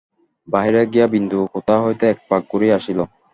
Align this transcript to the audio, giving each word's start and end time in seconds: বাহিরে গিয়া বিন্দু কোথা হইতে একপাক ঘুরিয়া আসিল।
বাহিরে 0.47 0.81
গিয়া 0.93 1.07
বিন্দু 1.13 1.39
কোথা 1.53 1.75
হইতে 1.83 2.05
একপাক 2.13 2.41
ঘুরিয়া 2.51 2.75
আসিল। 2.79 2.99